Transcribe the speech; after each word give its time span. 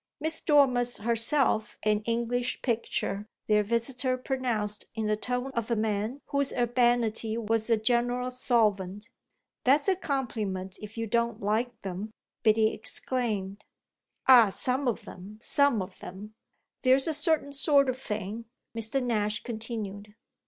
"Miss 0.19 0.41
Dormer's 0.41 0.97
herself 0.97 1.77
an 1.83 1.99
English 2.07 2.63
picture," 2.63 3.27
their 3.45 3.61
visitor 3.61 4.17
pronounced 4.17 4.85
in 4.95 5.05
the 5.05 5.15
tone 5.15 5.51
of 5.51 5.69
a 5.69 5.75
man 5.75 6.21
whose 6.29 6.51
urbanity 6.53 7.37
was 7.37 7.69
a 7.69 7.77
general 7.77 8.31
solvent. 8.31 9.09
"That's 9.63 9.87
a 9.87 9.95
compliment 9.95 10.79
if 10.81 10.97
you 10.97 11.05
don't 11.05 11.39
like 11.39 11.81
them!" 11.81 12.09
Biddy 12.41 12.73
exclaimed. 12.73 13.63
"Ah 14.27 14.49
some 14.49 14.87
of 14.87 15.05
them, 15.05 15.37
some 15.39 15.83
of 15.83 15.99
them; 15.99 16.33
there's 16.81 17.07
a 17.07 17.13
certain 17.13 17.53
sort 17.53 17.87
of 17.87 17.99
thing!" 17.99 18.45
Mr. 18.75 19.03
Nash 19.03 19.43
continued. 19.43 20.15